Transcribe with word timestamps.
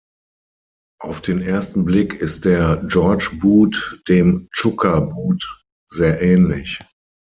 Auf 0.99 1.21
den 1.21 1.43
ersten 1.43 1.85
Blick 1.85 2.15
ist 2.15 2.45
der 2.45 2.77
"George-Boot" 2.87 4.01
dem 4.07 4.47
"Chukka-Boot" 4.51 5.63
sehr 5.91 6.19
ähnlich. 6.23 6.79